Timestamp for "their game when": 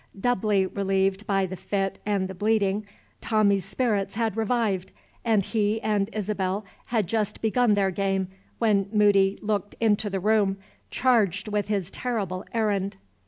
7.75-8.89